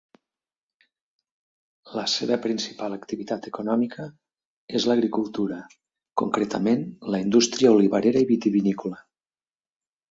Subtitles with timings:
[1.97, 4.07] La seva principal activitat econòmica
[4.81, 5.61] és l'agricultura,
[6.25, 6.85] concretament
[7.15, 9.03] la indústria olivarera i vitivinícola.